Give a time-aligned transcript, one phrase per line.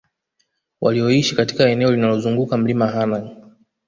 [0.81, 3.37] walioishi katika eneo linalozunguka Mlima Hanang